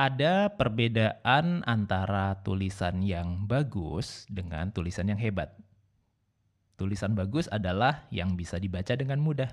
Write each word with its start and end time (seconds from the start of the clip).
ada 0.00 0.48
perbedaan 0.56 1.60
antara 1.68 2.40
tulisan 2.40 3.04
yang 3.04 3.44
bagus 3.44 4.24
dengan 4.32 4.72
tulisan 4.72 5.12
yang 5.12 5.20
hebat. 5.20 5.52
Tulisan 6.80 7.12
bagus 7.12 7.44
adalah 7.52 8.08
yang 8.08 8.32
bisa 8.32 8.56
dibaca 8.56 8.96
dengan 8.96 9.20
mudah. 9.20 9.52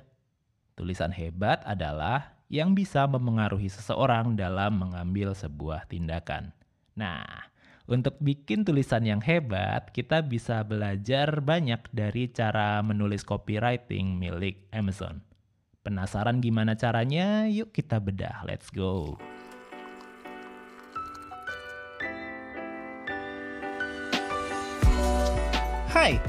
Tulisan 0.79 1.11
hebat 1.11 1.59
adalah 1.67 2.39
yang 2.47 2.71
bisa 2.71 3.03
memengaruhi 3.11 3.67
seseorang 3.67 4.39
dalam 4.39 4.79
mengambil 4.79 5.35
sebuah 5.35 5.83
tindakan. 5.91 6.55
Nah, 6.95 7.51
untuk 7.83 8.15
bikin 8.23 8.63
tulisan 8.63 9.03
yang 9.03 9.19
hebat, 9.19 9.91
kita 9.91 10.23
bisa 10.23 10.63
belajar 10.63 11.43
banyak 11.43 11.83
dari 11.91 12.31
cara 12.31 12.79
menulis 12.79 13.27
copywriting 13.27 14.15
milik 14.15 14.63
Amazon. 14.71 15.19
Penasaran 15.83 16.39
gimana 16.39 16.79
caranya? 16.79 17.51
Yuk 17.51 17.75
kita 17.75 17.99
bedah. 17.99 18.47
Let's 18.47 18.71
go. 18.71 19.19
Hai, 26.07 26.23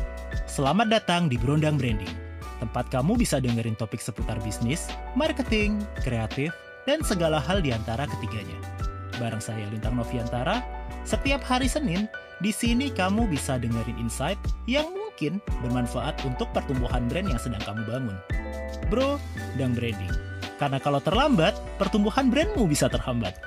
selamat 0.50 0.90
datang 0.90 1.30
di 1.30 1.38
Brondang 1.38 1.78
Branding. 1.78 2.10
Tempat 2.58 2.90
kamu 2.90 3.14
bisa 3.14 3.38
dengerin 3.38 3.78
topik 3.78 4.02
seputar 4.02 4.34
bisnis, 4.42 4.90
marketing, 5.14 5.78
kreatif, 6.02 6.50
dan 6.82 6.98
segala 7.06 7.38
hal 7.38 7.62
di 7.62 7.70
antara 7.70 8.10
ketiganya. 8.10 8.58
Bareng 9.22 9.38
saya 9.38 9.70
Lintang 9.70 9.94
Noviantara, 9.94 10.66
setiap 11.06 11.46
hari 11.46 11.70
Senin, 11.70 12.10
di 12.42 12.50
sini 12.50 12.90
kamu 12.90 13.30
bisa 13.30 13.54
dengerin 13.54 14.02
insight 14.02 14.34
yang 14.66 14.90
mungkin 14.90 15.38
bermanfaat 15.62 16.26
untuk 16.26 16.50
pertumbuhan 16.50 17.06
brand 17.06 17.30
yang 17.30 17.38
sedang 17.38 17.62
kamu 17.62 17.86
bangun. 17.86 18.18
Bro, 18.90 19.22
dan 19.62 19.78
branding. 19.78 20.10
Karena 20.58 20.82
kalau 20.82 20.98
terlambat, 20.98 21.54
pertumbuhan 21.78 22.34
brandmu 22.34 22.66
bisa 22.66 22.90
terhambat. 22.90 23.38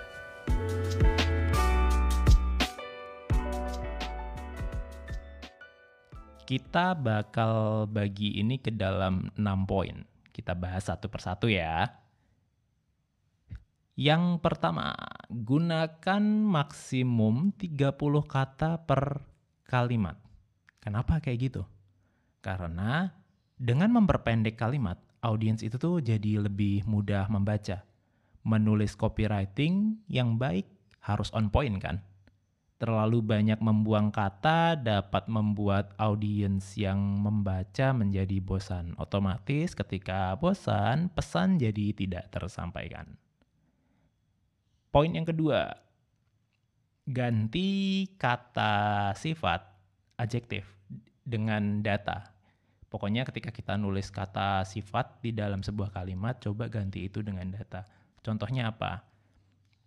Kita 6.51 6.99
bakal 6.99 7.87
bagi 7.87 8.35
ini 8.35 8.59
ke 8.59 8.75
dalam 8.75 9.31
6 9.39 9.63
poin. 9.63 10.03
Kita 10.35 10.51
bahas 10.51 10.83
satu 10.83 11.07
persatu 11.07 11.47
ya. 11.47 11.87
Yang 13.95 14.43
pertama, 14.43 14.91
gunakan 15.31 16.19
maksimum 16.43 17.55
30 17.55 17.95
kata 18.27 18.83
per 18.83 19.23
kalimat. 19.63 20.19
Kenapa 20.83 21.23
kayak 21.23 21.39
gitu? 21.39 21.63
Karena 22.43 23.07
dengan 23.55 23.95
memperpendek 23.95 24.59
kalimat, 24.59 24.99
audiens 25.23 25.63
itu 25.63 25.79
tuh 25.79 26.03
jadi 26.03 26.43
lebih 26.43 26.83
mudah 26.83 27.31
membaca. 27.31 27.79
Menulis 28.43 28.99
copywriting 28.99 30.03
yang 30.11 30.35
baik 30.35 30.67
harus 30.99 31.31
on 31.31 31.47
point 31.47 31.79
kan? 31.79 32.03
Terlalu 32.81 33.21
banyak 33.21 33.61
membuang 33.61 34.09
kata 34.09 34.73
dapat 34.73 35.29
membuat 35.29 35.93
audiens 36.01 36.73
yang 36.73 36.97
membaca 36.97 37.93
menjadi 37.93 38.41
bosan. 38.41 38.97
Otomatis 38.97 39.77
ketika 39.77 40.33
bosan, 40.41 41.13
pesan 41.13 41.61
jadi 41.61 41.93
tidak 41.93 42.33
tersampaikan. 42.33 43.13
Poin 44.89 45.13
yang 45.13 45.29
kedua, 45.29 45.77
ganti 47.05 48.09
kata 48.17 49.13
sifat 49.13 49.61
adjektif 50.17 50.65
dengan 51.21 51.85
data. 51.85 52.33
Pokoknya 52.89 53.29
ketika 53.29 53.53
kita 53.53 53.77
nulis 53.77 54.09
kata 54.09 54.65
sifat 54.65 55.21
di 55.21 55.37
dalam 55.37 55.61
sebuah 55.61 55.93
kalimat, 55.93 56.41
coba 56.41 56.65
ganti 56.65 57.05
itu 57.05 57.21
dengan 57.21 57.45
data. 57.53 57.85
Contohnya 58.25 58.73
apa? 58.73 59.10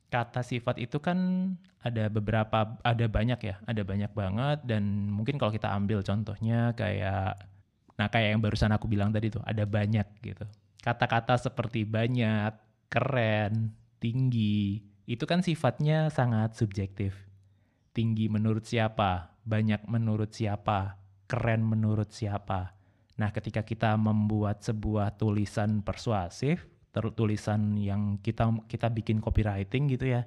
Kata 0.08 0.44
sifat 0.46 0.78
itu 0.78 1.02
kan 1.02 1.18
ada 1.84 2.08
beberapa, 2.08 2.78
ada 2.80 3.06
banyak 3.06 3.40
ya, 3.44 3.56
ada 3.68 3.82
banyak 3.84 4.12
banget 4.14 4.58
dan 4.64 5.10
mungkin 5.10 5.36
kalau 5.36 5.52
kita 5.52 5.68
ambil 5.74 6.00
contohnya 6.00 6.72
kayak, 6.72 7.36
nah 8.00 8.08
kayak 8.08 8.36
yang 8.36 8.42
barusan 8.42 8.72
aku 8.72 8.88
bilang 8.88 9.12
tadi 9.12 9.28
tuh, 9.28 9.44
ada 9.44 9.68
banyak 9.68 10.06
gitu. 10.24 10.44
Kata-kata 10.80 11.36
seperti 11.40 11.84
banyak, 11.84 12.52
keren, 12.88 13.72
tinggi, 14.00 14.84
itu 15.04 15.24
kan 15.28 15.44
sifatnya 15.44 16.08
sangat 16.08 16.56
subjektif. 16.56 17.16
Tinggi 17.92 18.28
menurut 18.32 18.64
siapa, 18.64 19.36
banyak 19.44 19.84
menurut 19.88 20.32
siapa, 20.32 21.00
keren 21.28 21.64
menurut 21.64 22.10
siapa. 22.12 22.74
Nah, 23.14 23.30
ketika 23.30 23.62
kita 23.62 23.94
membuat 23.94 24.66
sebuah 24.66 25.14
tulisan 25.14 25.84
persuasif, 25.86 26.66
tulisan 27.02 27.74
yang 27.74 28.22
kita 28.22 28.46
kita 28.70 28.86
bikin 28.86 29.18
copywriting 29.18 29.90
gitu 29.90 30.06
ya 30.14 30.22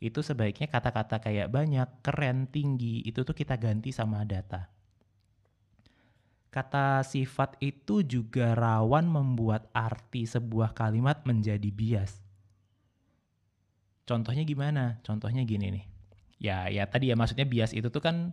itu 0.00 0.24
sebaiknya 0.24 0.66
kata-kata 0.66 1.20
kayak 1.20 1.52
banyak 1.52 1.88
keren 2.00 2.48
tinggi 2.48 3.04
itu 3.04 3.20
tuh 3.20 3.36
kita 3.36 3.60
ganti 3.60 3.92
sama 3.92 4.24
data. 4.24 4.72
Kata 6.50 7.04
sifat 7.04 7.60
itu 7.62 8.02
juga 8.02 8.56
rawan 8.56 9.06
membuat 9.06 9.68
arti 9.70 10.24
sebuah 10.26 10.74
kalimat 10.74 11.22
menjadi 11.28 11.68
bias. 11.70 12.18
Contohnya 14.08 14.42
gimana? 14.42 14.98
Contohnya 15.06 15.46
gini 15.46 15.68
nih. 15.78 15.84
Ya 16.40 16.66
ya 16.72 16.88
tadi 16.88 17.12
ya 17.12 17.14
maksudnya 17.14 17.46
bias 17.46 17.76
itu 17.76 17.92
tuh 17.92 18.02
kan 18.02 18.32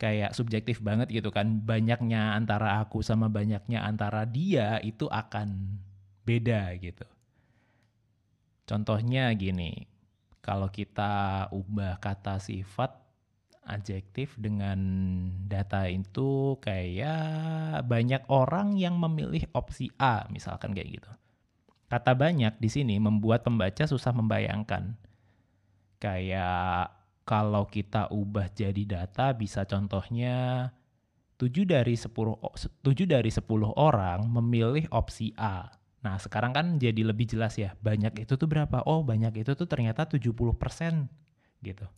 kayak 0.00 0.34
subjektif 0.34 0.80
banget 0.80 1.12
gitu 1.12 1.30
kan. 1.30 1.62
Banyaknya 1.62 2.34
antara 2.34 2.80
aku 2.82 3.04
sama 3.04 3.28
banyaknya 3.28 3.84
antara 3.84 4.24
dia 4.26 4.80
itu 4.82 5.06
akan 5.06 5.78
beda 6.24 6.74
gitu 6.80 7.04
Contohnya 8.64 9.28
gini, 9.36 9.84
kalau 10.40 10.72
kita 10.72 11.46
ubah 11.52 12.00
kata 12.00 12.40
sifat 12.40 13.04
adjektif 13.64 14.36
dengan 14.36 14.76
data 15.48 15.88
itu 15.88 16.60
kayak 16.60 17.84
banyak 17.88 18.24
orang 18.28 18.76
yang 18.76 19.00
memilih 19.00 19.48
opsi 19.56 19.88
A, 19.96 20.28
misalkan 20.28 20.76
kayak 20.76 21.00
gitu. 21.00 21.10
Kata 21.88 22.16
banyak 22.16 22.56
di 22.60 22.68
sini 22.68 22.96
membuat 23.00 23.44
pembaca 23.44 23.84
susah 23.84 24.12
membayangkan. 24.12 24.96
Kayak 26.00 26.92
kalau 27.24 27.64
kita 27.64 28.12
ubah 28.12 28.52
jadi 28.52 28.84
data 28.84 29.32
bisa 29.32 29.64
contohnya 29.64 30.68
7 31.40 31.64
dari 31.64 31.96
10 31.96 32.12
7 32.84 33.04
dari 33.08 33.30
10 33.32 33.48
orang 33.80 34.28
memilih 34.28 34.84
opsi 34.92 35.32
A 35.40 35.72
Nah, 36.04 36.20
sekarang 36.20 36.52
kan 36.52 36.66
jadi 36.76 37.00
lebih 37.00 37.24
jelas 37.24 37.56
ya, 37.56 37.72
banyak 37.80 38.28
itu 38.28 38.36
tuh 38.36 38.44
berapa? 38.44 38.84
Oh, 38.84 39.00
banyak 39.00 39.40
itu 39.40 39.56
tuh 39.56 39.64
ternyata 39.64 40.04
70% 40.04 41.08
gitu. 41.64 41.88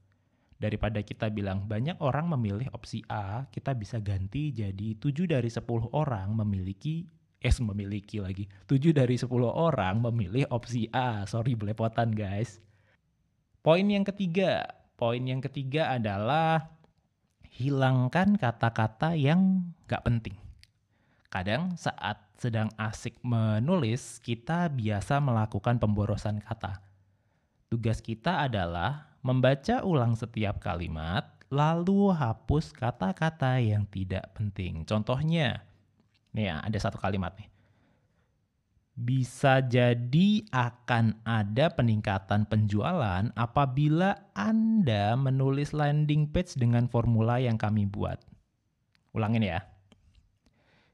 Daripada 0.56 1.02
kita 1.02 1.28
bilang 1.28 1.66
banyak 1.66 1.98
orang 1.98 2.30
memilih 2.38 2.70
opsi 2.70 3.02
A, 3.10 3.50
kita 3.50 3.74
bisa 3.74 3.98
ganti 3.98 4.54
jadi 4.54 4.94
7 4.96 5.26
dari 5.26 5.50
10 5.50 5.90
orang 5.90 6.32
memiliki 6.32 7.04
eh 7.42 7.52
memiliki 7.60 8.22
lagi. 8.22 8.48
7 8.70 8.94
dari 8.94 9.18
10 9.18 9.28
orang 9.50 10.00
memilih 10.00 10.48
opsi 10.54 10.88
A. 10.94 11.26
Sorry 11.28 11.58
belepotan, 11.58 12.14
guys. 12.14 12.62
Poin 13.60 13.84
yang 13.84 14.06
ketiga, 14.06 14.64
poin 14.94 15.20
yang 15.26 15.42
ketiga 15.42 15.92
adalah 15.92 16.78
hilangkan 17.50 18.38
kata-kata 18.38 19.18
yang 19.18 19.74
gak 19.90 20.06
penting. 20.06 20.45
Kadang 21.26 21.74
saat 21.74 22.22
sedang 22.38 22.70
asik 22.78 23.18
menulis, 23.26 24.22
kita 24.22 24.70
biasa 24.70 25.18
melakukan 25.18 25.82
pemborosan 25.82 26.38
kata. 26.38 26.78
Tugas 27.66 27.98
kita 27.98 28.46
adalah 28.46 29.10
membaca 29.26 29.82
ulang 29.82 30.14
setiap 30.14 30.62
kalimat, 30.62 31.26
lalu 31.50 32.14
hapus 32.14 32.70
kata-kata 32.70 33.58
yang 33.58 33.82
tidak 33.90 34.30
penting. 34.38 34.86
Contohnya, 34.86 35.66
nih 36.30 36.54
ya, 36.54 36.62
ada 36.62 36.78
satu 36.78 37.00
kalimat 37.02 37.34
nih. 37.34 37.50
Bisa 38.96 39.60
jadi 39.60 40.46
akan 40.54 41.20
ada 41.26 41.68
peningkatan 41.68 42.48
penjualan 42.48 43.28
apabila 43.36 44.32
Anda 44.32 45.12
menulis 45.20 45.76
landing 45.76 46.32
page 46.32 46.56
dengan 46.56 46.88
formula 46.88 47.36
yang 47.36 47.60
kami 47.60 47.84
buat. 47.84 48.16
Ulangin 49.12 49.44
ya 49.44 49.75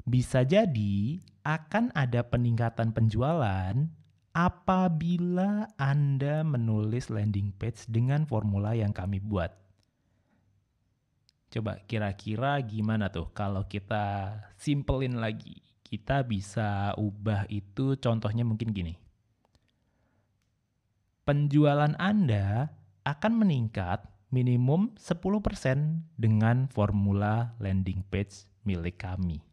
bisa 0.07 0.43
jadi 0.43 1.23
akan 1.43 1.95
ada 1.95 2.23
peningkatan 2.27 2.95
penjualan 2.95 3.75
apabila 4.33 5.69
Anda 5.77 6.41
menulis 6.43 7.13
landing 7.13 7.53
page 7.57 7.85
dengan 7.91 8.25
formula 8.25 8.73
yang 8.73 8.91
kami 8.97 9.21
buat. 9.21 9.53
Coba 11.53 11.85
kira-kira 11.85 12.57
gimana 12.65 13.13
tuh 13.13 13.29
kalau 13.37 13.69
kita 13.69 14.37
simpelin 14.57 15.21
lagi. 15.21 15.61
Kita 15.85 16.25
bisa 16.25 16.97
ubah 16.97 17.45
itu 17.53 18.01
contohnya 18.01 18.49
mungkin 18.49 18.73
gini. 18.73 18.97
Penjualan 21.29 21.93
Anda 22.01 22.73
akan 23.05 23.45
meningkat 23.45 24.09
minimum 24.33 24.97
10% 24.97 25.37
dengan 26.17 26.65
formula 26.73 27.53
landing 27.61 28.01
page 28.09 28.49
milik 28.65 29.05
kami. 29.05 29.52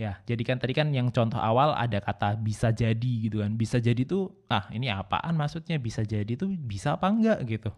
Ya, 0.00 0.16
jadi 0.24 0.40
kan 0.48 0.56
tadi 0.56 0.72
kan 0.72 0.88
yang 0.96 1.12
contoh 1.12 1.36
awal 1.36 1.76
ada 1.76 2.00
kata 2.00 2.40
bisa 2.40 2.72
jadi 2.72 3.12
gitu 3.28 3.44
kan. 3.44 3.52
Bisa 3.60 3.76
jadi 3.84 4.00
tuh, 4.08 4.32
ah 4.48 4.64
ini 4.72 4.88
apaan 4.88 5.36
maksudnya 5.36 5.76
bisa 5.76 6.00
jadi 6.08 6.40
tuh 6.40 6.56
bisa 6.56 6.96
apa 6.96 7.12
enggak 7.12 7.44
gitu. 7.44 7.68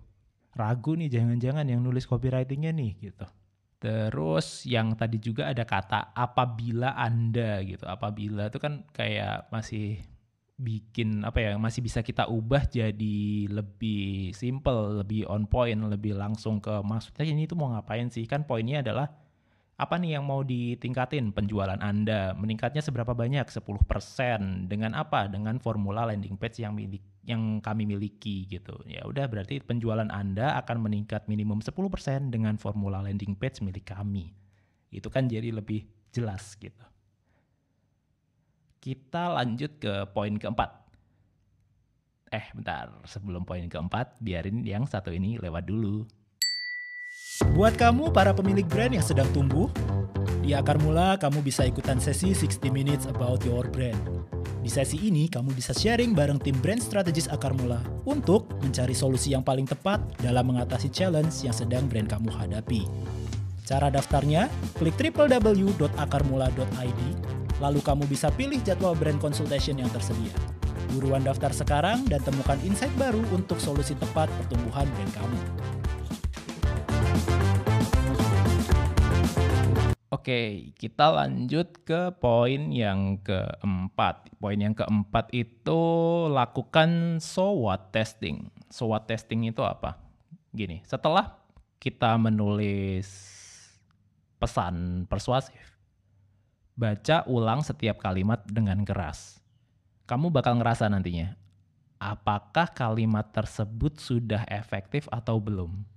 Ragu 0.54 0.94
nih 0.94 1.10
jangan-jangan 1.10 1.66
yang 1.66 1.82
nulis 1.82 2.06
copywritingnya 2.06 2.70
nih 2.70 3.10
gitu. 3.10 3.26
Terus 3.82 4.62
yang 4.70 4.94
tadi 4.94 5.18
juga 5.18 5.50
ada 5.50 5.66
kata 5.66 6.14
apabila 6.14 6.94
Anda 6.94 7.58
gitu. 7.66 7.90
Apabila 7.90 8.46
itu 8.46 8.62
kan 8.62 8.86
kayak 8.94 9.50
masih 9.50 9.98
bikin 10.62 11.26
apa 11.26 11.42
ya 11.42 11.58
masih 11.58 11.82
bisa 11.82 12.06
kita 12.06 12.30
ubah 12.30 12.70
jadi 12.70 13.50
lebih 13.50 14.30
simple, 14.30 15.02
lebih 15.02 15.26
on 15.26 15.50
point, 15.50 15.82
lebih 15.90 16.14
langsung 16.14 16.62
ke 16.62 16.70
maksudnya 16.86 17.26
ini 17.26 17.50
tuh 17.50 17.58
mau 17.58 17.74
ngapain 17.74 18.06
sih? 18.14 18.22
Kan 18.30 18.46
poinnya 18.46 18.86
adalah 18.86 19.10
apa 19.80 19.96
nih 19.96 20.20
yang 20.20 20.24
mau 20.28 20.44
ditingkatin 20.44 21.32
penjualan 21.32 21.80
Anda? 21.80 22.36
Meningkatnya 22.36 22.84
seberapa 22.84 23.16
banyak? 23.16 23.48
10%. 23.48 24.68
Dengan 24.68 24.92
apa? 24.92 25.26
Dengan 25.26 25.56
formula 25.58 26.04
landing 26.06 26.36
page 26.36 26.62
yang 26.62 26.76
milik 26.76 27.02
yang 27.22 27.62
kami 27.62 27.86
miliki 27.86 28.50
gitu. 28.50 28.74
Ya 28.84 29.06
udah 29.06 29.30
berarti 29.30 29.62
penjualan 29.62 30.06
Anda 30.10 30.58
akan 30.62 30.86
meningkat 30.86 31.30
minimum 31.30 31.62
10% 31.62 32.34
dengan 32.34 32.58
formula 32.58 32.98
landing 33.00 33.38
page 33.38 33.62
milik 33.62 33.94
kami. 33.94 34.34
Itu 34.90 35.08
kan 35.08 35.30
jadi 35.30 35.54
lebih 35.54 35.86
jelas 36.12 36.58
gitu. 36.58 36.84
Kita 38.82 39.30
lanjut 39.38 39.78
ke 39.78 40.10
poin 40.10 40.34
keempat. 40.34 40.82
Eh 42.34 42.46
bentar, 42.56 42.90
sebelum 43.06 43.46
poin 43.46 43.62
keempat, 43.70 44.18
biarin 44.18 44.66
yang 44.66 44.84
satu 44.84 45.14
ini 45.14 45.38
lewat 45.38 45.64
dulu. 45.70 46.02
Buat 47.50 47.74
kamu 47.74 48.14
para 48.14 48.30
pemilik 48.30 48.62
brand 48.62 48.94
yang 48.94 49.02
sedang 49.02 49.26
tumbuh, 49.34 49.66
di 50.46 50.54
Akar 50.54 50.78
Mula 50.78 51.18
kamu 51.18 51.42
bisa 51.42 51.66
ikutan 51.66 51.98
sesi 51.98 52.30
60 52.30 52.70
Minutes 52.70 53.10
About 53.10 53.42
Your 53.42 53.66
Brand. 53.66 53.98
Di 54.62 54.70
sesi 54.70 55.02
ini 55.02 55.26
kamu 55.26 55.50
bisa 55.58 55.74
sharing 55.74 56.14
bareng 56.14 56.38
tim 56.38 56.54
brand 56.62 56.78
strategis 56.78 57.26
Akar 57.26 57.50
Mula 57.58 57.82
untuk 58.06 58.46
mencari 58.62 58.94
solusi 58.94 59.34
yang 59.34 59.42
paling 59.42 59.66
tepat 59.66 59.98
dalam 60.22 60.54
mengatasi 60.54 60.86
challenge 60.94 61.42
yang 61.42 61.50
sedang 61.50 61.90
brand 61.90 62.06
kamu 62.06 62.30
hadapi. 62.30 62.86
Cara 63.66 63.90
daftarnya, 63.90 64.46
klik 64.78 64.94
www.akarmula.id, 64.98 67.02
lalu 67.58 67.80
kamu 67.82 68.06
bisa 68.06 68.30
pilih 68.34 68.58
jadwal 68.62 68.94
brand 68.94 69.18
consultation 69.18 69.82
yang 69.82 69.90
tersedia. 69.90 70.30
Buruan 70.94 71.24
daftar 71.24 71.50
sekarang 71.50 72.04
dan 72.06 72.20
temukan 72.20 72.60
insight 72.66 72.92
baru 72.98 73.22
untuk 73.32 73.58
solusi 73.62 73.94
tepat 73.98 74.28
pertumbuhan 74.42 74.86
brand 74.94 75.12
kamu. 75.14 75.38
Oke, 80.12 80.76
kita 80.76 81.08
lanjut 81.08 81.88
ke 81.88 82.12
poin 82.20 82.68
yang 82.68 83.16
keempat. 83.24 84.28
Poin 84.36 84.60
yang 84.60 84.76
keempat 84.76 85.32
itu 85.32 85.80
lakukan 86.28 87.16
SWOT 87.16 87.96
testing. 87.96 88.52
SWOT 88.68 89.08
testing 89.08 89.48
itu 89.48 89.64
apa? 89.64 89.96
Gini, 90.52 90.84
setelah 90.84 91.40
kita 91.80 92.20
menulis 92.20 93.08
pesan 94.36 95.08
persuasif, 95.08 95.80
baca 96.76 97.24
ulang 97.24 97.64
setiap 97.64 97.96
kalimat 97.96 98.44
dengan 98.44 98.84
keras. 98.84 99.40
Kamu 100.04 100.28
bakal 100.28 100.60
ngerasa 100.60 100.92
nantinya, 100.92 101.40
apakah 101.96 102.68
kalimat 102.68 103.32
tersebut 103.32 103.96
sudah 103.96 104.44
efektif 104.52 105.08
atau 105.08 105.40
belum? 105.40 105.88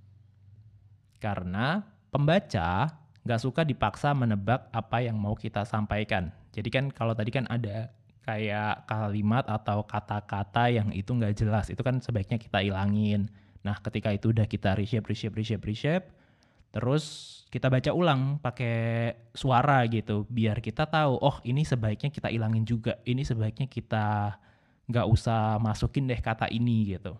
Karena 1.20 1.84
pembaca 2.08 3.04
nggak 3.26 3.42
suka 3.42 3.66
dipaksa 3.66 4.14
menebak 4.14 4.70
apa 4.70 5.02
yang 5.02 5.18
mau 5.18 5.34
kita 5.34 5.66
sampaikan. 5.66 6.30
Jadi 6.54 6.68
kan 6.70 6.84
kalau 6.94 7.12
tadi 7.12 7.34
kan 7.34 7.44
ada 7.50 7.90
kayak 8.22 8.86
kalimat 8.86 9.42
atau 9.50 9.82
kata-kata 9.82 10.70
yang 10.70 10.94
itu 10.94 11.10
nggak 11.10 11.34
jelas, 11.34 11.66
itu 11.66 11.82
kan 11.82 11.98
sebaiknya 11.98 12.38
kita 12.38 12.62
ilangin. 12.62 13.26
Nah 13.66 13.82
ketika 13.82 14.14
itu 14.14 14.30
udah 14.30 14.46
kita 14.46 14.78
reshape, 14.78 15.10
reshape, 15.10 15.34
reshape, 15.34 15.66
reshape, 15.66 16.06
terus 16.70 17.04
kita 17.50 17.66
baca 17.66 17.90
ulang 17.90 18.38
pakai 18.38 19.14
suara 19.34 19.82
gitu, 19.90 20.26
biar 20.30 20.62
kita 20.62 20.86
tahu, 20.86 21.18
oh 21.18 21.38
ini 21.42 21.62
sebaiknya 21.66 22.10
kita 22.14 22.30
ilangin 22.30 22.62
juga, 22.62 22.98
ini 23.06 23.22
sebaiknya 23.22 23.66
kita 23.66 24.38
nggak 24.86 25.06
usah 25.06 25.58
masukin 25.58 26.06
deh 26.06 26.18
kata 26.22 26.46
ini 26.46 26.94
gitu 26.94 27.18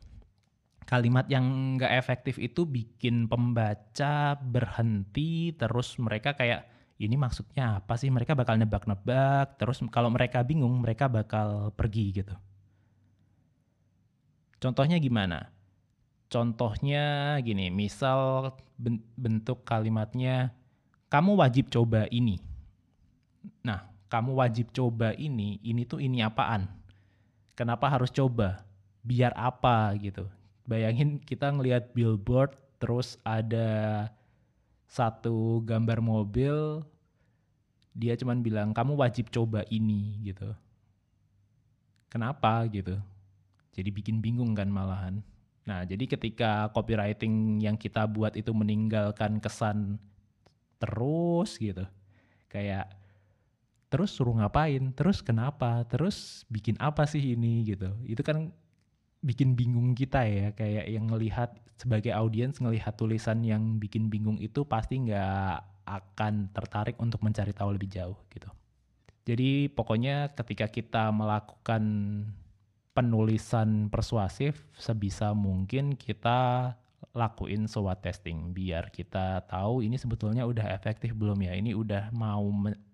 kalimat 0.86 1.26
yang 1.26 1.74
nggak 1.76 1.92
efektif 1.98 2.38
itu 2.38 2.62
bikin 2.62 3.26
pembaca 3.26 4.38
berhenti 4.38 5.50
terus 5.58 5.98
mereka 5.98 6.38
kayak 6.38 6.70
ini 6.96 7.18
maksudnya 7.18 7.82
apa 7.82 7.98
sih? 7.98 8.08
Mereka 8.08 8.38
bakal 8.38 8.56
nebak-nebak 8.56 9.58
terus 9.58 9.82
kalau 9.90 10.08
mereka 10.08 10.40
bingung 10.46 10.80
mereka 10.80 11.10
bakal 11.10 11.74
pergi 11.74 12.22
gitu. 12.22 12.32
Contohnya 14.62 14.96
gimana? 15.02 15.52
Contohnya 16.30 17.36
gini 17.42 17.68
misal 17.68 18.54
bentuk 19.18 19.66
kalimatnya 19.66 20.54
kamu 21.10 21.36
wajib 21.36 21.68
coba 21.68 22.06
ini. 22.14 22.38
Nah 23.66 23.90
kamu 24.06 24.38
wajib 24.38 24.70
coba 24.70 25.12
ini 25.18 25.58
ini 25.66 25.82
tuh 25.82 25.98
ini 25.98 26.22
apaan? 26.22 26.70
Kenapa 27.58 27.90
harus 27.90 28.14
coba? 28.14 28.62
Biar 29.02 29.34
apa? 29.34 29.92
Gitu 29.98 30.35
bayangin 30.66 31.22
kita 31.22 31.54
ngelihat 31.54 31.94
billboard 31.94 32.54
terus 32.76 33.16
ada 33.24 34.10
satu 34.86 35.62
gambar 35.64 35.98
mobil 36.04 36.84
dia 37.96 38.12
cuman 38.14 38.44
bilang 38.44 38.76
kamu 38.76 38.92
wajib 38.92 39.32
coba 39.32 39.64
ini 39.72 40.20
gitu. 40.20 40.52
Kenapa? 42.12 42.68
gitu. 42.68 43.00
Jadi 43.72 43.88
bikin 43.88 44.20
bingung 44.20 44.52
kan 44.52 44.68
malahan. 44.68 45.24
Nah 45.64 45.82
jadi 45.88 46.04
ketika 46.04 46.68
copywriting 46.76 47.64
yang 47.64 47.80
kita 47.80 48.04
buat 48.04 48.36
itu 48.36 48.52
meninggalkan 48.52 49.40
kesan 49.40 49.98
terus 50.76 51.56
gitu 51.56 51.88
kayak 52.52 52.92
terus 53.88 54.12
suruh 54.12 54.36
ngapain? 54.36 54.92
Terus 54.92 55.24
kenapa? 55.24 55.80
Terus 55.88 56.44
bikin 56.52 56.76
apa 56.76 57.08
sih 57.08 57.32
ini? 57.32 57.64
gitu. 57.64 57.96
Itu 58.04 58.20
kan 58.20 58.52
bikin 59.24 59.56
bingung 59.56 59.96
kita 59.96 60.24
ya 60.24 60.48
kayak 60.52 60.86
yang 60.88 61.08
ngelihat 61.08 61.56
sebagai 61.76 62.12
audiens 62.16 62.56
ngelihat 62.56 62.96
tulisan 62.96 63.44
yang 63.44 63.76
bikin 63.76 64.08
bingung 64.08 64.40
itu 64.40 64.64
pasti 64.64 65.00
nggak 65.00 65.60
akan 65.86 66.50
tertarik 66.50 66.98
untuk 66.98 67.22
mencari 67.22 67.54
tahu 67.54 67.76
lebih 67.76 67.88
jauh 67.92 68.18
gitu. 68.32 68.50
Jadi 69.26 69.70
pokoknya 69.70 70.34
ketika 70.34 70.70
kita 70.70 71.10
melakukan 71.10 71.82
penulisan 72.96 73.92
persuasif 73.92 74.64
sebisa 74.72 75.36
mungkin 75.36 75.98
kita 75.98 76.72
lakuin 77.12 77.68
SWOT 77.68 78.00
testing 78.04 78.56
biar 78.56 78.88
kita 78.92 79.44
tahu 79.48 79.84
ini 79.84 80.00
sebetulnya 80.00 80.48
udah 80.48 80.68
efektif 80.72 81.12
belum 81.12 81.44
ya 81.44 81.52
ini 81.56 81.76
udah 81.76 82.08
mau 82.12 82.44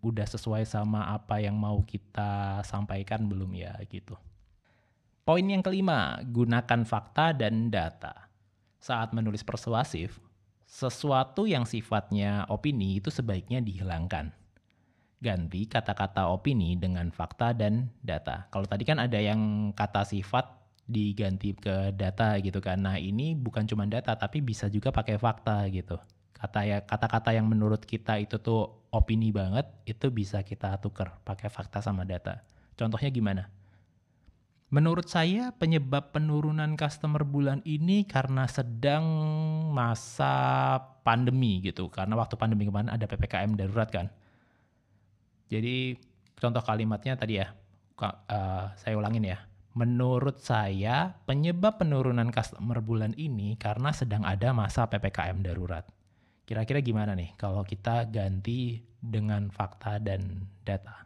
udah 0.03 0.27
sesuai 0.27 0.67
sama 0.67 1.11
apa 1.11 1.39
yang 1.39 1.55
mau 1.55 1.83
kita 1.87 2.63
sampaikan 2.67 3.27
belum 3.31 3.51
ya 3.55 3.75
gitu. 3.87 4.19
Poin 5.23 5.47
yang 5.47 5.63
kelima, 5.63 6.19
gunakan 6.27 6.83
fakta 6.83 7.31
dan 7.31 7.71
data. 7.71 8.27
Saat 8.83 9.15
menulis 9.15 9.47
persuasif, 9.47 10.19
sesuatu 10.67 11.47
yang 11.47 11.63
sifatnya 11.63 12.43
opini 12.51 12.99
itu 12.99 13.07
sebaiknya 13.07 13.63
dihilangkan. 13.63 14.35
Ganti 15.23 15.71
kata-kata 15.71 16.27
opini 16.27 16.75
dengan 16.75 17.15
fakta 17.15 17.55
dan 17.55 17.87
data. 18.03 18.51
Kalau 18.51 18.67
tadi 18.67 18.83
kan 18.83 18.99
ada 18.99 19.15
yang 19.23 19.71
kata 19.71 20.03
sifat 20.03 20.59
diganti 20.91 21.55
ke 21.55 21.95
data 21.95 22.35
gitu 22.43 22.59
kan. 22.59 22.83
Nah, 22.83 22.99
ini 22.99 23.39
bukan 23.39 23.63
cuma 23.71 23.87
data 23.87 24.19
tapi 24.19 24.43
bisa 24.43 24.67
juga 24.67 24.91
pakai 24.91 25.23
fakta 25.23 25.71
gitu. 25.71 26.03
Kata 26.35 26.67
ya 26.67 26.83
kata-kata 26.83 27.31
yang 27.31 27.47
menurut 27.47 27.87
kita 27.87 28.19
itu 28.19 28.43
tuh 28.43 28.91
opini 28.91 29.31
banget 29.31 29.71
itu 29.87 30.11
bisa 30.11 30.43
kita 30.43 30.83
tuker 30.83 31.15
pakai 31.23 31.47
fakta 31.47 31.79
sama 31.79 32.03
data. 32.03 32.43
Contohnya 32.75 33.15
gimana? 33.15 33.62
Menurut 34.73 35.05
saya 35.05 35.53
penyebab 35.53 36.17
penurunan 36.17 36.81
customer 36.81 37.29
bulan 37.29 37.61
ini 37.69 38.09
karena 38.09 38.49
sedang 38.49 39.05
masa 39.69 40.81
pandemi 41.05 41.61
gitu. 41.61 41.93
Karena 41.93 42.17
waktu 42.17 42.41
pandemi 42.41 42.65
kemarin 42.65 42.89
ada 42.89 43.05
PPKM 43.05 43.53
darurat 43.53 43.93
kan. 43.93 44.09
Jadi 45.53 45.93
contoh 46.41 46.65
kalimatnya 46.65 47.21
tadi 47.21 47.37
ya, 47.37 47.53
uh, 48.01 48.73
saya 48.73 48.97
ulangin 48.97 49.29
ya. 49.29 49.45
Menurut 49.77 50.41
saya 50.41 51.21
penyebab 51.29 51.77
penurunan 51.77 52.33
customer 52.33 52.81
bulan 52.81 53.13
ini 53.21 53.61
karena 53.61 53.93
sedang 53.93 54.25
ada 54.25 54.57
masa 54.57 54.89
PPKM 54.89 55.45
darurat. 55.45 55.85
Kira-kira 56.49 56.81
gimana 56.81 57.13
nih 57.13 57.37
kalau 57.37 57.61
kita 57.61 58.09
ganti 58.09 58.81
dengan 58.97 59.53
fakta 59.53 60.01
dan 60.01 60.49
data? 60.65 61.05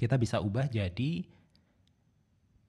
Kita 0.00 0.16
bisa 0.16 0.40
ubah 0.40 0.72
jadi 0.72 1.33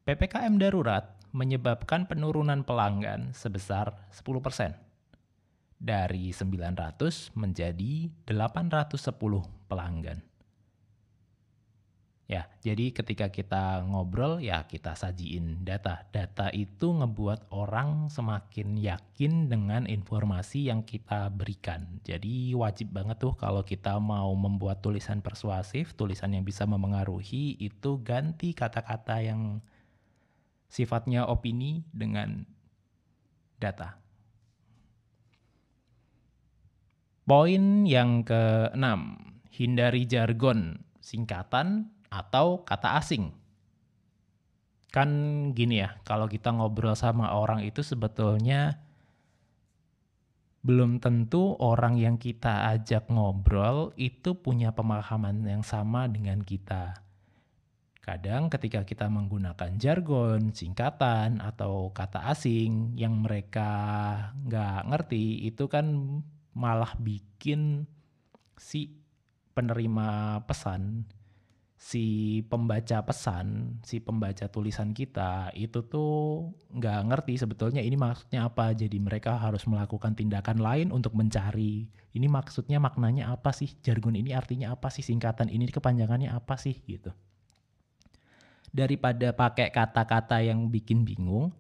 PPKM 0.06 0.62
darurat 0.62 1.18
menyebabkan 1.34 2.06
penurunan 2.06 2.62
pelanggan 2.62 3.34
sebesar 3.34 4.06
10%. 4.14 4.78
Dari 5.82 6.30
900 6.30 7.34
menjadi 7.34 8.14
810 8.30 9.02
pelanggan. 9.66 10.22
Ya, 12.30 12.46
jadi 12.62 12.94
ketika 12.94 13.34
kita 13.34 13.82
ngobrol 13.82 14.46
ya 14.46 14.70
kita 14.70 14.94
sajiin 14.94 15.66
data. 15.66 16.06
Data 16.14 16.54
itu 16.54 16.94
ngebuat 16.94 17.50
orang 17.50 18.14
semakin 18.14 18.78
yakin 18.78 19.50
dengan 19.50 19.90
informasi 19.90 20.70
yang 20.70 20.86
kita 20.86 21.34
berikan. 21.34 21.98
Jadi 22.06 22.54
wajib 22.54 22.94
banget 22.94 23.18
tuh 23.26 23.34
kalau 23.34 23.66
kita 23.66 23.98
mau 23.98 24.30
membuat 24.38 24.86
tulisan 24.86 25.26
persuasif, 25.26 25.98
tulisan 25.98 26.38
yang 26.38 26.46
bisa 26.46 26.70
memengaruhi 26.70 27.58
itu 27.58 27.98
ganti 28.06 28.54
kata-kata 28.54 29.26
yang 29.26 29.66
sifatnya 30.70 31.30
opini 31.30 31.86
dengan 31.94 32.44
data. 33.58 33.98
Poin 37.26 37.90
yang 37.90 38.22
keenam, 38.22 39.18
hindari 39.50 40.06
jargon, 40.06 40.78
singkatan, 41.02 41.90
atau 42.14 42.62
kata 42.62 43.02
asing. 43.02 43.34
Kan 44.94 45.10
gini 45.52 45.82
ya, 45.82 45.98
kalau 46.06 46.30
kita 46.30 46.54
ngobrol 46.54 46.94
sama 46.94 47.34
orang 47.34 47.66
itu 47.66 47.82
sebetulnya 47.82 48.80
belum 50.66 50.98
tentu 50.98 51.54
orang 51.62 51.94
yang 52.02 52.18
kita 52.18 52.74
ajak 52.74 53.06
ngobrol 53.14 53.94
itu 54.02 54.34
punya 54.34 54.74
pemahaman 54.74 55.46
yang 55.46 55.62
sama 55.62 56.10
dengan 56.10 56.42
kita. 56.42 57.05
Kadang 58.06 58.54
ketika 58.54 58.86
kita 58.86 59.10
menggunakan 59.10 59.82
jargon, 59.82 60.54
singkatan, 60.54 61.42
atau 61.42 61.90
kata 61.90 62.30
asing 62.30 62.94
yang 62.94 63.26
mereka 63.26 63.74
nggak 64.46 64.94
ngerti, 64.94 65.50
itu 65.50 65.66
kan 65.66 66.22
malah 66.54 66.94
bikin 67.02 67.90
si 68.62 68.94
penerima 69.58 70.40
pesan 70.46 71.10
si 71.86 72.42
pembaca 72.48 73.04
pesan, 73.06 73.78
si 73.86 74.02
pembaca 74.02 74.50
tulisan 74.50 74.96
kita 74.96 75.54
itu 75.54 75.86
tuh 75.86 76.50
nggak 76.74 77.00
ngerti 77.14 77.38
sebetulnya 77.38 77.84
ini 77.84 77.94
maksudnya 78.00 78.48
apa. 78.50 78.74
Jadi 78.74 78.98
mereka 78.98 79.38
harus 79.38 79.68
melakukan 79.70 80.18
tindakan 80.18 80.64
lain 80.64 80.90
untuk 80.90 81.14
mencari 81.14 81.86
ini 82.16 82.28
maksudnya 82.32 82.80
maknanya 82.80 83.30
apa 83.30 83.52
sih, 83.52 83.70
jargon 83.84 84.16
ini 84.16 84.32
artinya 84.32 84.72
apa 84.74 84.88
sih, 84.88 85.04
singkatan 85.04 85.52
ini 85.52 85.68
kepanjangannya 85.68 86.32
apa 86.32 86.56
sih 86.56 86.74
gitu. 86.88 87.12
Daripada 88.76 89.32
pakai 89.32 89.72
kata-kata 89.72 90.44
yang 90.44 90.68
bikin 90.68 91.08
bingung, 91.08 91.56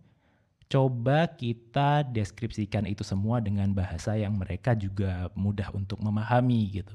coba 0.68 1.32
kita 1.32 2.04
deskripsikan 2.04 2.84
itu 2.84 3.08
semua 3.08 3.40
dengan 3.40 3.72
bahasa 3.72 4.20
yang 4.20 4.36
mereka 4.36 4.76
juga 4.76 5.32
mudah 5.32 5.72
untuk 5.72 6.04
memahami 6.04 6.84
gitu. 6.84 6.92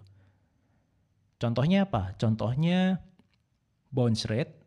Contohnya 1.40 1.88
apa? 1.88 2.12
Contohnya 2.20 3.00
bounce 3.88 4.28
rate 4.28 4.60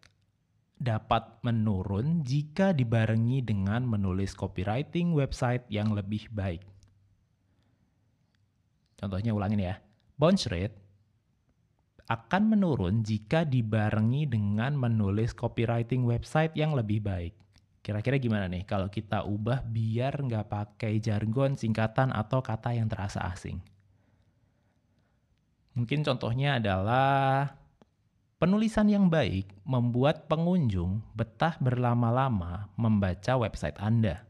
dapat 0.82 1.40
menurun 1.46 2.26
jika 2.26 2.74
dibarengi 2.74 3.46
dengan 3.46 3.86
menulis 3.86 4.34
copywriting 4.34 5.14
website 5.14 5.64
yang 5.70 5.94
lebih 5.94 6.28
baik. 6.34 6.66
Contohnya 8.98 9.38
ulangin 9.38 9.62
ya. 9.62 9.78
Bounce 10.18 10.50
rate 10.50 10.83
akan 12.10 12.58
menurun 12.58 13.04
jika 13.04 13.48
dibarengi 13.48 14.28
dengan 14.28 14.76
menulis 14.76 15.32
copywriting 15.32 16.04
website 16.04 16.52
yang 16.56 16.76
lebih 16.76 17.00
baik. 17.00 17.34
Kira-kira 17.84 18.20
gimana 18.20 18.48
nih 18.48 18.64
kalau 18.64 18.88
kita 18.88 19.28
ubah 19.28 19.64
biar 19.68 20.16
nggak 20.20 20.48
pakai 20.48 21.04
jargon, 21.04 21.60
singkatan, 21.60 22.16
atau 22.16 22.40
kata 22.40 22.76
yang 22.76 22.88
terasa 22.88 23.24
asing? 23.28 23.60
Mungkin 25.74 26.06
contohnya 26.06 26.62
adalah 26.62 27.64
Penulisan 28.44 28.92
yang 28.92 29.08
baik 29.08 29.56
membuat 29.64 30.28
pengunjung 30.28 31.00
betah 31.16 31.56
berlama-lama 31.64 32.68
membaca 32.76 33.40
website 33.40 33.80
Anda. 33.80 34.28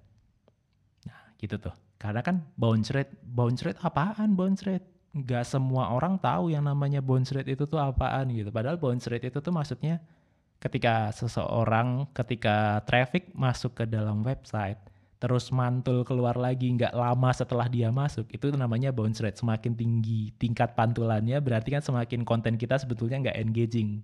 Nah, 1.10 1.34
gitu 1.42 1.58
tuh. 1.58 1.74
Karena 1.98 2.22
kan 2.22 2.46
bounce 2.54 2.94
rate, 2.94 3.10
bounce 3.26 3.66
rate 3.66 3.82
apaan 3.82 4.38
bounce 4.38 4.70
rate? 4.70 4.86
Gak 5.14 5.46
semua 5.46 5.94
orang 5.94 6.18
tahu 6.18 6.50
yang 6.50 6.66
namanya 6.66 6.98
bounce 6.98 7.30
rate 7.30 7.54
itu 7.54 7.70
tuh 7.70 7.78
apaan 7.78 8.34
gitu. 8.34 8.50
Padahal 8.50 8.82
bounce 8.82 9.06
rate 9.06 9.30
itu 9.30 9.38
tuh 9.38 9.54
maksudnya 9.54 10.02
ketika 10.58 11.14
seseorang, 11.14 12.10
ketika 12.18 12.82
traffic 12.90 13.30
masuk 13.38 13.78
ke 13.78 13.86
dalam 13.86 14.26
website, 14.26 14.82
terus 15.22 15.54
mantul 15.54 16.02
keluar 16.02 16.34
lagi 16.34 16.66
nggak 16.74 16.98
lama 16.98 17.30
setelah 17.30 17.70
dia 17.70 17.94
masuk 17.94 18.26
itu 18.34 18.50
namanya 18.58 18.90
bounce 18.90 19.22
rate. 19.22 19.38
Semakin 19.38 19.78
tinggi 19.78 20.34
tingkat 20.42 20.74
pantulannya 20.74 21.38
berarti 21.46 21.78
kan 21.78 21.86
semakin 21.86 22.26
konten 22.26 22.58
kita 22.58 22.82
sebetulnya 22.82 23.30
nggak 23.30 23.38
engaging. 23.38 24.02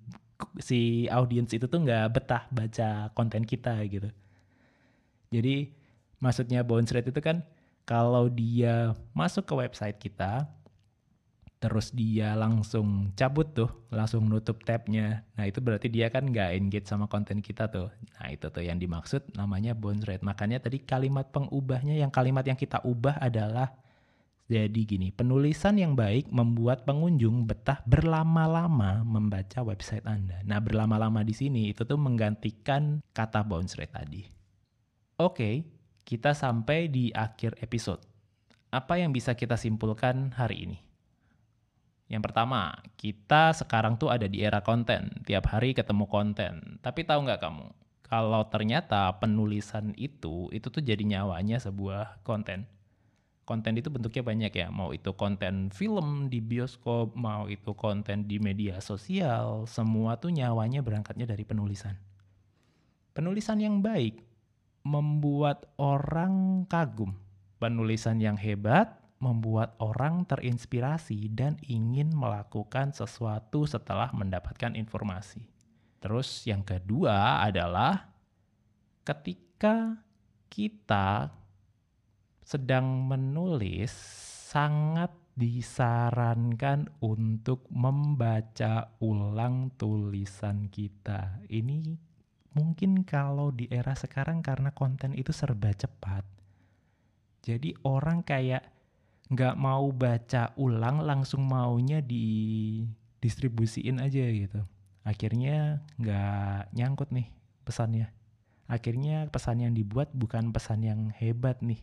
Si 0.61 1.09
audience 1.09 1.57
itu 1.57 1.65
tuh 1.65 1.89
nggak 1.89 2.05
betah 2.21 2.45
baca 2.53 3.09
konten 3.17 3.49
kita 3.49 3.81
gitu. 3.89 4.13
Jadi 5.33 5.73
maksudnya 6.21 6.61
bounce 6.61 6.93
rate 6.93 7.09
itu 7.09 7.17
kan 7.17 7.41
kalau 7.89 8.29
dia 8.29 8.93
masuk 9.17 9.49
ke 9.49 9.53
website 9.57 9.97
kita 9.97 10.45
terus 11.59 11.91
dia 11.91 12.39
langsung 12.39 13.11
cabut 13.19 13.51
tuh, 13.51 13.67
langsung 13.91 14.31
nutup 14.31 14.63
tabnya. 14.63 15.27
Nah 15.35 15.43
itu 15.43 15.59
berarti 15.59 15.91
dia 15.91 16.07
kan 16.07 16.31
nggak 16.31 16.55
engage 16.55 16.87
sama 16.87 17.11
konten 17.11 17.43
kita 17.43 17.67
tuh. 17.67 17.91
Nah 18.15 18.27
itu 18.31 18.47
tuh 18.47 18.63
yang 18.63 18.79
dimaksud 18.79 19.35
namanya 19.35 19.75
bounce 19.75 20.07
rate. 20.07 20.23
Makanya 20.23 20.63
tadi 20.63 20.79
kalimat 20.79 21.27
pengubahnya, 21.35 21.99
yang 21.99 22.09
kalimat 22.09 22.47
yang 22.47 22.55
kita 22.55 22.79
ubah 22.87 23.19
adalah 23.19 23.75
jadi 24.49 24.81
gini, 24.81 25.13
penulisan 25.13 25.77
yang 25.77 25.93
baik 25.93 26.31
membuat 26.33 26.81
pengunjung 26.81 27.45
betah 27.45 27.85
berlama-lama 27.85 29.05
membaca 29.05 29.61
website 29.61 30.07
Anda. 30.09 30.41
Nah 30.41 30.57
berlama-lama 30.57 31.21
di 31.21 31.37
sini 31.37 31.69
itu 31.69 31.85
tuh 31.85 32.01
menggantikan 32.01 33.03
kata 33.13 33.45
bounce 33.45 33.77
rate 33.77 33.93
tadi. 33.93 34.25
Oke, 35.21 35.67
kita 36.01 36.33
sampai 36.33 36.89
di 36.89 37.13
akhir 37.13 37.61
episode. 37.61 38.01
Apa 38.73 38.97
yang 38.97 39.13
bisa 39.13 39.37
kita 39.37 39.53
simpulkan 39.53 40.33
hari 40.33 40.65
ini? 40.65 40.88
Yang 42.09 42.25
pertama, 42.25 42.73
kita 42.97 43.53
sekarang 43.53 44.01
tuh 44.01 44.09
ada 44.09 44.25
di 44.25 44.41
era 44.41 44.65
konten. 44.65 45.13
Tiap 45.29 45.45
hari 45.53 45.77
ketemu 45.77 46.09
konten. 46.09 46.81
Tapi 46.81 47.05
tahu 47.05 47.21
nggak 47.21 47.37
kamu? 47.37 47.69
Kalau 48.09 48.41
ternyata 48.49 49.13
penulisan 49.21 49.93
itu, 49.93 50.49
itu 50.49 50.73
tuh 50.73 50.81
jadi 50.81 51.05
nyawanya 51.05 51.61
sebuah 51.61 52.25
konten. 52.25 52.65
Konten 53.45 53.77
itu 53.77 53.93
bentuknya 53.93 54.25
banyak 54.25 54.53
ya. 54.57 54.67
Mau 54.73 54.89
itu 54.89 55.13
konten 55.13 55.69
film 55.69 56.33
di 56.33 56.41
bioskop, 56.41 57.13
mau 57.13 57.45
itu 57.45 57.77
konten 57.77 58.25
di 58.25 58.41
media 58.41 58.81
sosial. 58.81 59.69
Semua 59.69 60.17
tuh 60.17 60.33
nyawanya 60.33 60.81
berangkatnya 60.81 61.29
dari 61.29 61.45
penulisan. 61.45 61.93
Penulisan 63.13 63.61
yang 63.61 63.85
baik 63.85 64.21
membuat 64.81 65.69
orang 65.77 66.65
kagum. 66.65 67.13
Penulisan 67.61 68.17
yang 68.17 68.37
hebat 68.37 68.98
membuat 69.19 69.75
orang 69.83 70.23
terinspirasi 70.23 71.27
dan 71.35 71.59
ingin 71.67 72.15
melakukan 72.15 72.95
sesuatu 72.95 73.67
setelah 73.67 74.11
mendapatkan 74.15 74.73
informasi. 74.79 75.43
Terus 75.99 76.47
yang 76.47 76.63
kedua 76.63 77.43
adalah 77.43 78.07
ketika 79.03 79.99
kita 80.47 81.35
sedang 82.39 83.05
menulis 83.05 83.91
sangat 84.49 85.13
disarankan 85.35 86.89
untuk 86.99 87.67
membaca 87.71 88.95
ulang 88.99 89.71
tulisan 89.75 90.67
kita. 90.71 91.43
Ini 91.47 91.95
mungkin 92.55 93.07
kalau 93.07 93.51
di 93.55 93.67
era 93.71 93.95
sekarang 93.95 94.43
karena 94.43 94.71
konten 94.75 95.15
itu 95.15 95.31
serba 95.31 95.71
cepat. 95.71 96.27
Jadi 97.39 97.71
orang 97.87 98.23
kayak 98.25 98.78
nggak 99.29 99.55
mau 99.61 99.93
baca 99.93 100.57
ulang 100.57 101.05
langsung 101.05 101.45
maunya 101.45 102.01
di 102.01 102.81
distribusiin 103.21 104.01
aja 104.01 104.25
gitu. 104.25 104.61
Akhirnya 105.05 105.85
nggak 106.01 106.73
nyangkut 106.73 107.13
nih 107.13 107.29
pesannya. 107.61 108.09
Akhirnya 108.69 109.29
pesan 109.29 109.65
yang 109.65 109.73
dibuat 109.73 110.13
bukan 110.13 110.53
pesan 110.53 110.85
yang 110.85 111.09
hebat 111.13 111.61
nih. 111.61 111.81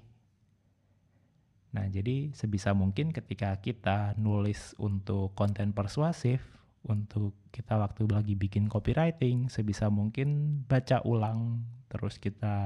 Nah 1.75 1.87
jadi 1.87 2.35
sebisa 2.35 2.75
mungkin 2.75 3.11
ketika 3.11 3.59
kita 3.63 4.15
nulis 4.19 4.75
untuk 4.79 5.35
konten 5.39 5.71
persuasif 5.71 6.43
untuk 6.87 7.35
kita 7.51 7.77
waktu 7.77 8.07
lagi 8.07 8.35
bikin 8.39 8.71
copywriting 8.71 9.51
sebisa 9.51 9.91
mungkin 9.91 10.63
baca 10.71 11.03
ulang 11.03 11.67
terus 11.87 12.19
kita 12.19 12.57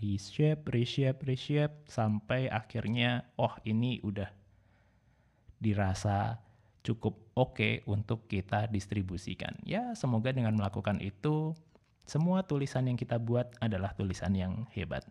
reshape, 0.00 0.64
reshape, 0.72 1.20
reshape 1.24 1.84
sampai 1.86 2.48
akhirnya 2.48 3.28
oh 3.36 3.52
ini 3.68 4.00
udah 4.00 4.28
dirasa 5.60 6.40
cukup 6.84 7.16
oke 7.32 7.56
okay 7.56 7.72
untuk 7.88 8.28
kita 8.28 8.68
distribusikan. 8.68 9.56
Ya, 9.64 9.96
semoga 9.96 10.32
dengan 10.32 10.52
melakukan 10.56 11.00
itu 11.00 11.56
semua 12.04 12.44
tulisan 12.44 12.84
yang 12.84 13.00
kita 13.00 13.16
buat 13.16 13.56
adalah 13.64 13.96
tulisan 13.96 14.36
yang 14.36 14.68
hebat. 14.76 15.08